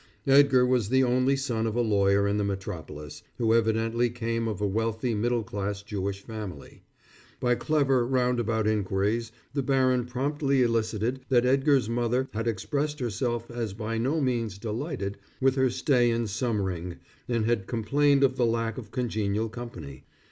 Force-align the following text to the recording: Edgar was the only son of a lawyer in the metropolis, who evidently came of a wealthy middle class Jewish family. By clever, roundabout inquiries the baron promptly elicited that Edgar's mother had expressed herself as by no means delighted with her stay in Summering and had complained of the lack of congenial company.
Edgar 0.25 0.65
was 0.65 0.89
the 0.89 1.03
only 1.03 1.35
son 1.35 1.67
of 1.67 1.75
a 1.75 1.81
lawyer 1.81 2.27
in 2.27 2.37
the 2.37 2.43
metropolis, 2.43 3.21
who 3.37 3.53
evidently 3.53 4.09
came 4.09 4.47
of 4.47 4.59
a 4.59 4.65
wealthy 4.65 5.13
middle 5.13 5.43
class 5.43 5.83
Jewish 5.83 6.21
family. 6.23 6.81
By 7.39 7.53
clever, 7.53 8.03
roundabout 8.07 8.65
inquiries 8.65 9.31
the 9.53 9.61
baron 9.61 10.05
promptly 10.05 10.63
elicited 10.63 11.19
that 11.29 11.45
Edgar's 11.45 11.87
mother 11.87 12.27
had 12.33 12.47
expressed 12.47 12.97
herself 12.99 13.51
as 13.51 13.75
by 13.75 13.99
no 13.99 14.19
means 14.19 14.57
delighted 14.57 15.19
with 15.39 15.53
her 15.53 15.69
stay 15.69 16.09
in 16.09 16.25
Summering 16.25 16.95
and 17.27 17.45
had 17.45 17.67
complained 17.67 18.23
of 18.23 18.37
the 18.37 18.45
lack 18.47 18.79
of 18.79 18.89
congenial 18.89 19.49
company. 19.49 20.05